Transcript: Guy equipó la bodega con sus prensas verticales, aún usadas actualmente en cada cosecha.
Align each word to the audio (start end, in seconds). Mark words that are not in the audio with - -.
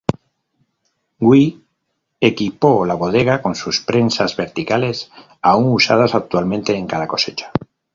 Guy 1.19 1.63
equipó 2.19 2.85
la 2.87 2.95
bodega 2.95 3.39
con 3.43 3.53
sus 3.53 3.81
prensas 3.81 4.35
verticales, 4.35 5.11
aún 5.43 5.71
usadas 5.71 6.15
actualmente 6.15 6.75
en 6.75 6.87
cada 6.87 7.07
cosecha. 7.07 7.51